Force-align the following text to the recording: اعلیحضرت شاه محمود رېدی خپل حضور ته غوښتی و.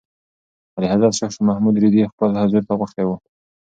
اعلیحضرت 0.75 1.13
شاه 1.19 1.31
محمود 1.49 1.75
رېدی 1.83 2.09
خپل 2.13 2.29
حضور 2.43 2.63
ته 2.67 2.73
غوښتی 2.79 3.03
و. 3.05 3.09